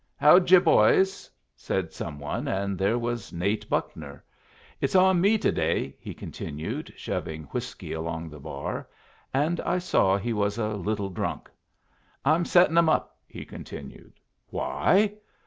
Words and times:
"How 0.17 0.39
d'ye, 0.39 0.57
boys?" 0.57 1.29
said 1.55 1.93
some 1.93 2.17
one, 2.19 2.47
and 2.47 2.75
there 2.75 2.97
was 2.97 3.31
Nate 3.31 3.69
Buckner. 3.69 4.23
"It's 4.81 4.95
on 4.95 5.21
me 5.21 5.37
to 5.37 5.51
day," 5.51 5.95
he 5.99 6.11
continued, 6.15 6.91
shoving 6.97 7.43
whiskey 7.43 7.93
along 7.93 8.29
the 8.29 8.39
bar; 8.39 8.89
and 9.31 9.61
I 9.61 9.77
saw 9.77 10.17
he 10.17 10.33
was 10.33 10.57
a 10.57 10.69
little 10.69 11.11
drunk. 11.11 11.51
"I'm 12.25 12.45
setting 12.45 12.79
'em 12.79 12.89
up," 12.89 13.15
he 13.27 13.45
continued. 13.45 14.13
"Why? 14.49 15.13